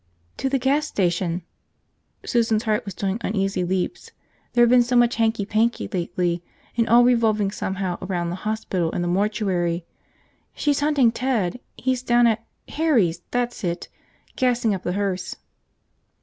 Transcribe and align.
"To 0.37 0.49
the 0.49 0.57
gas 0.57 0.87
station." 0.87 1.43
Susan's 2.25 2.63
heart 2.63 2.85
was 2.85 2.95
doing 2.95 3.19
uneasy 3.21 3.63
leaps. 3.63 4.09
There 4.53 4.63
had 4.63 4.69
been 4.71 4.81
so 4.81 4.95
much 4.95 5.17
hanky 5.17 5.45
panky 5.45 5.87
lately, 5.93 6.41
and 6.75 6.89
all 6.89 7.03
revolving 7.03 7.51
somehow 7.51 7.99
around 8.01 8.31
the 8.31 8.37
hospital 8.37 8.91
and 8.91 9.03
the 9.03 9.07
mortuary. 9.07 9.85
"She's 10.55 10.79
hunting 10.79 11.11
Ted. 11.11 11.59
He's 11.77 12.01
down 12.01 12.25
at– 12.25 12.43
Harry's, 12.69 13.21
that's 13.29 13.63
it!– 13.63 13.89
gassing 14.35 14.73
up 14.73 14.81
the 14.81 14.93
hearse." 14.93 15.35